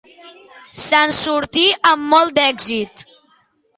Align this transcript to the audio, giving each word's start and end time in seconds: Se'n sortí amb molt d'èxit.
Se'n 0.83 1.13
sortí 1.17 1.67
amb 1.91 2.09
molt 2.15 2.35
d'èxit. 2.39 3.05